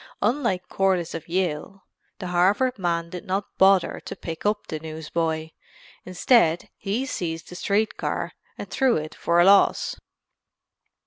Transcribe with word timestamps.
Unlike 0.23 0.67
Corliss 0.67 1.13
of 1.13 1.27
Yale, 1.27 1.83
the 2.17 2.29
Harvard 2.29 2.79
man 2.79 3.11
did 3.11 3.23
not 3.23 3.55
bother 3.59 3.99
to 4.05 4.15
pick 4.15 4.47
up 4.47 4.65
the 4.65 4.79
newsboy. 4.79 5.51
Instead 6.05 6.71
he 6.75 7.05
seized 7.05 7.49
the 7.49 7.55
street 7.55 7.97
car 7.97 8.31
and 8.57 8.67
threw 8.67 8.97
it 8.97 9.13
for 9.13 9.39
a 9.39 9.45
loss. 9.45 9.95